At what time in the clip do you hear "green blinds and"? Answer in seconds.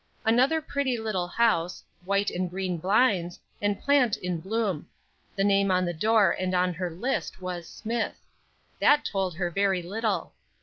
2.49-3.79